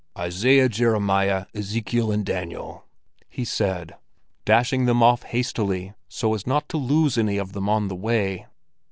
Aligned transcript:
"Isaiah, 0.17 0.67
Jeremiah, 0.67 1.45
Ezekiel, 1.53 2.11
and 2.11 2.25
Daniel!" 2.25 2.85
he 3.29 3.45
said, 3.45 3.97
dashing 4.45 4.85
them 4.85 5.03
off 5.03 5.21
hastily, 5.21 5.93
so 6.07 6.33
as 6.33 6.47
not 6.47 6.67
to 6.69 6.77
lose 6.77 7.19
any 7.19 7.37
of 7.37 7.53
them 7.53 7.69
on 7.69 7.87
the 7.87 7.95
way. 7.95 8.47